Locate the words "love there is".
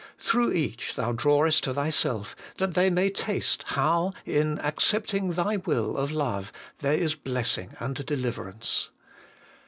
6.11-7.13